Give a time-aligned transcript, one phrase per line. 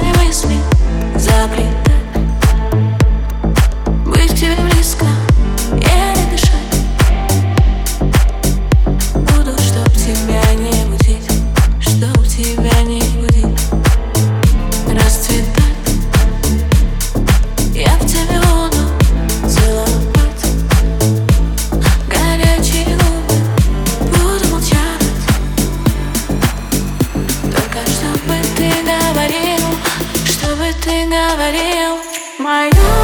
[0.00, 0.61] away with me.
[31.12, 31.98] говорил
[32.38, 33.01] мою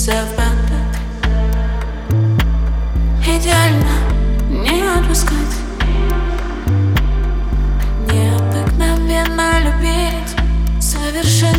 [0.00, 0.12] Все
[3.22, 3.84] Идеально
[4.48, 5.34] не отпускать.
[8.10, 11.49] Необыкновенно любить Совершенно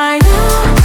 [0.00, 0.77] I know